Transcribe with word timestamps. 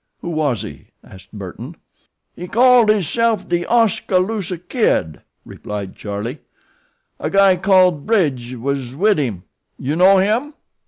"Who 0.21 0.31
was 0.31 0.63
he?" 0.63 0.87
asked 1.03 1.31
Burton. 1.31 1.75
"He 2.35 2.47
called 2.47 2.89
hisself 2.89 3.47
de 3.47 3.65
Oskaloosa 3.67 4.57
Kid," 4.57 5.21
replied 5.45 5.95
Charlie. 5.95 6.39
"A 7.19 7.29
guy 7.29 7.55
called 7.55 8.07
Bridge 8.07 8.55
was 8.55 8.95
wid 8.95 9.19
him. 9.19 9.43
You 9.77 9.95
know 9.95 10.17
him?" 10.17 10.55